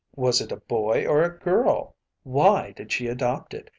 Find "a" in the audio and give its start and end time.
0.51-0.55, 1.21-1.37